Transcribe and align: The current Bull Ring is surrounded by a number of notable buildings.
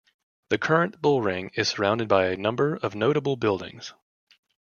The 0.49 0.57
current 0.57 0.99
Bull 0.99 1.21
Ring 1.21 1.51
is 1.53 1.67
surrounded 1.67 2.07
by 2.07 2.29
a 2.29 2.35
number 2.35 2.75
of 2.77 2.95
notable 2.95 3.35
buildings. 3.35 3.93